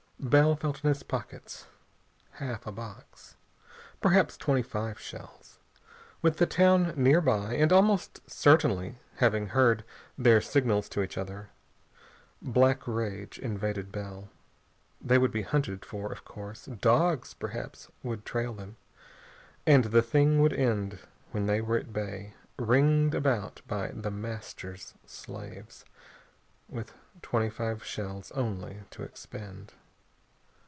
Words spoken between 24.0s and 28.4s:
Master's slaves, with twenty five shells